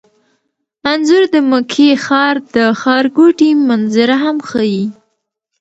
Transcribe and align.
انځور 0.91 1.23
د 1.33 1.35
مکې 1.51 1.89
ښار 2.05 2.35
د 2.55 2.57
ښارګوټي 2.81 3.49
منظره 3.67 4.15
هم 4.23 4.37
ښيي. 4.49 4.85